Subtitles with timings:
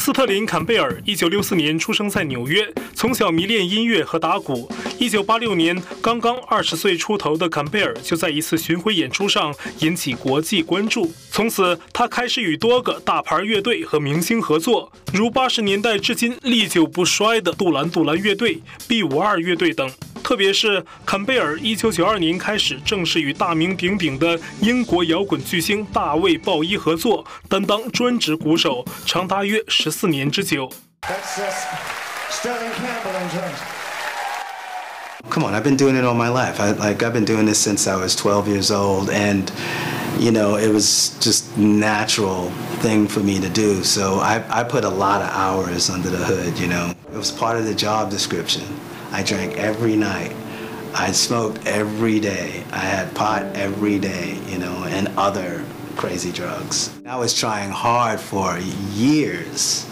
[0.00, 4.66] 斯特林·坎贝尔，一九六四年出生在纽约，从小迷恋音乐和打鼓。
[4.98, 11.12] 一九八六年，刚刚二十岁出头的坎贝尔就在一次巡回演出上引起国际关注。
[11.30, 19.90] 从此，他开始与多个大牌乐队和明星合作，如八十年代至今历久不衰的杜兰杜兰乐队、B 五二乐队等。
[20.29, 30.69] 特别是坎贝尔，一九九二年开始正式与大名鼎鼎的英国摇滚巨星大卫·鲍伊合作，担当专职鼓手，长达约十四年之久。
[35.29, 36.59] Come on, I've been doing it all my life.
[36.59, 39.51] I, like I've been doing this since I was 12 years old, and
[40.19, 43.83] you know it was just natural thing for me to do.
[43.83, 46.59] So I, I put a lot of hours under the hood.
[46.59, 48.63] You know, it was part of the job description.
[49.11, 50.31] I drank every night.
[50.93, 52.63] I smoked every day.
[52.71, 54.37] I had pot every day.
[54.49, 55.63] You know, and other
[55.95, 56.89] crazy drugs.
[57.05, 58.59] I was trying hard for
[58.93, 59.85] years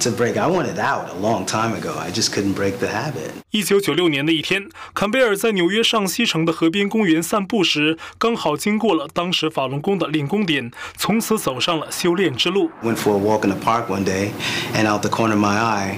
[0.00, 0.36] to break.
[0.36, 1.94] I wanted out a long time ago.
[1.98, 3.32] I just couldn't break the habit.
[3.50, 12.70] 一九九六年的一天，坎贝尔在纽约上西城的河边公园散步时，刚好经过了当时法轮功的练功点，从此走上了修炼之路。
[12.82, 14.32] Went for a walk in the park one day,
[14.74, 15.96] and out the corner of my eye,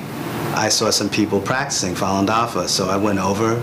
[0.55, 2.69] I saw some people practicing Falun Dafa.
[2.69, 3.63] So I went over.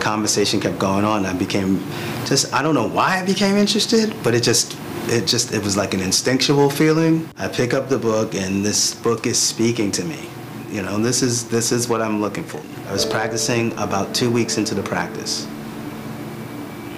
[0.00, 1.26] Conversation kept going on.
[1.26, 1.82] I became
[2.26, 4.76] just I don't know why I became interested, but it just
[5.08, 7.28] it just it was like an instinctual feeling.
[7.38, 10.28] I pick up the book and this book is speaking to me.
[10.70, 12.60] You know, this is this is what I'm looking for.
[12.88, 15.46] I was practicing about two weeks into the practice.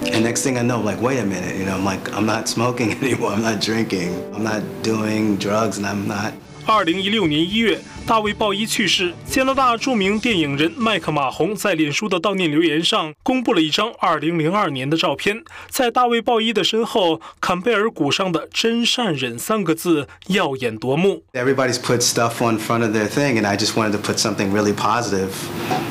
[0.03, 2.25] And next thing I know, I'm like, wait a minute, you know, I'm like, I'm
[2.25, 6.33] not smoking anymore, I'm not drinking, I'm not doing drugs, and I'm not
[6.65, 9.12] 二零一六年一月， 大卫·鲍伊去世。
[9.28, 21.24] 加拿大著名电影人麦克·马洪在脸书的悼念留言上公布了一张二零零二年的照片，在大卫·鲍伊的身后，坎贝尔鼓上的“真善忍”三个字耀眼夺目。
[21.32, 24.72] Everybody's put stuff on front of their thing, and I just wanted to put something really
[24.72, 25.30] positive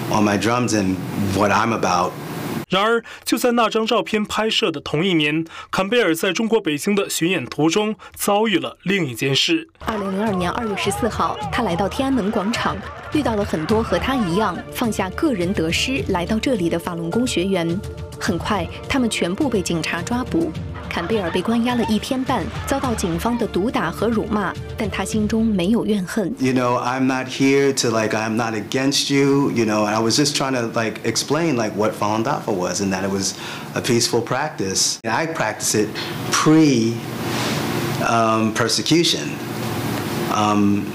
[0.09, 0.95] on my drums and
[1.35, 2.12] what I'm about.
[2.69, 9.69] 然而，就在那张照片拍摄的同一年，坎贝尔在中国北京的巡演途中遭遇了另一件事。
[9.85, 12.75] 二零零二年二月十四号，他来到天安门广场，
[13.13, 17.79] 遇到了很多和他一样放下个人得失来到这里的法轮功学员。
[18.19, 20.51] 很快，他们全部被警察抓捕。
[20.94, 26.34] 坎贝尔被关押了一天半，遭到警方的毒打和辱骂，但他心中没有怨恨。
[26.38, 29.50] You know, I'm not here to like I'm not against you.
[29.50, 32.92] You know, I was just trying to like explain like what Falun Dafa was and
[32.92, 33.34] that it was
[33.75, 34.98] a peaceful practice.
[35.04, 35.88] And I practice it
[36.32, 36.94] pre
[38.08, 39.31] um, persecution.
[40.34, 40.86] Um,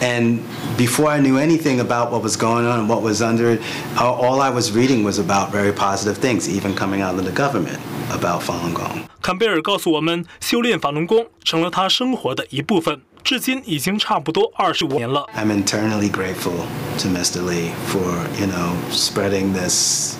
[0.00, 0.40] and
[0.76, 3.60] before I knew anything about what was going on and what was under it,
[3.98, 7.78] all I was reading was about very positive things, even coming out of the government
[8.10, 9.04] about Falun Gong.
[9.22, 15.26] 坎贝尔告诉我们，修炼法轮功成了他生活的一部分，至今已经差不多二十五年了。
[15.36, 16.64] I'm internally grateful
[16.98, 17.42] to Mr.
[17.42, 18.00] Li for
[18.40, 20.16] you know spreading this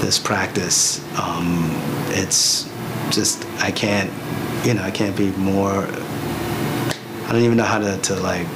[0.00, 1.00] this practice.
[1.16, 1.70] Um,
[2.10, 2.66] it's
[3.10, 4.10] just I can't
[4.64, 5.86] you know I can't be more.
[7.28, 8.46] I don't even know how to, to like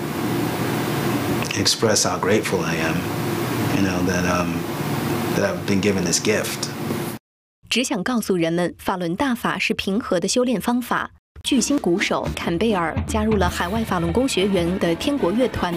[1.55, 2.97] express how grateful I am.
[3.77, 4.55] You know that um,
[5.35, 6.69] that I've been given this gift.
[7.69, 11.11] 只想告诉人们，法轮大法是平和的修炼方法。
[11.43, 15.75] 巨星鼓手坎贝尔加入了海外法轮功学员的天国乐团，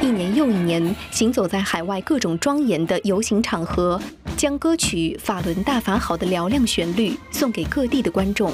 [0.00, 4.00] 一年又一年，行走在海外各种庄严的游行场合，
[4.36, 8.52] 将歌曲《法轮大法好》的嘹亮旋律送给各地的观众。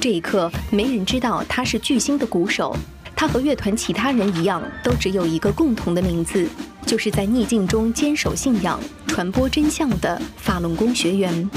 [0.00, 2.74] 这一刻，没人知道他是巨星的鼓手。
[3.16, 6.48] 他和乐团其他人一样，都只有一个共同的名字，
[6.84, 11.48] 就是在逆境中坚守信仰、传播真相的法轮功学员。